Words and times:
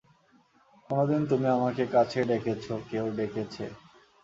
কোনোদিন 0.89 1.21
তুমি 1.29 1.47
আমাকে 1.49 1.83
কাছে 1.93 2.19
ডেকেছ 2.29 2.65
কেউ 2.89 3.05
ডেকেছে! 3.17 3.65